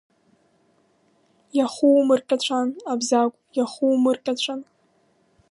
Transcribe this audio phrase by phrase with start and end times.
[1.57, 4.61] Иахумырҟьацәан, Абзагә, иахумырҟьацәан!